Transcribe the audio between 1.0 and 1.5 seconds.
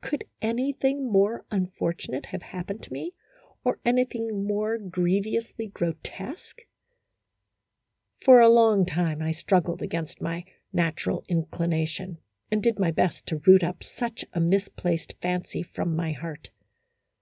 more